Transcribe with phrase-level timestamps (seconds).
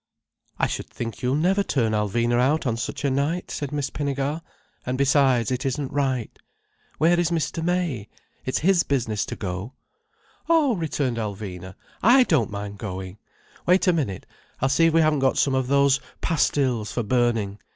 [0.57, 4.41] "I should think you'll never turn Alvina out on such a night," said Miss Pinnegar.
[4.83, 6.35] "And besides, it isn't right.
[6.97, 7.63] Where is Mr.
[7.63, 8.09] May?
[8.43, 9.73] It's his business to go."
[10.49, 11.75] "Oh!" returned Alvina.
[12.01, 13.19] "I don't mind going.
[13.67, 14.25] Wait a minute,
[14.59, 17.59] I'll see if we haven't got some of those pastilles for burning.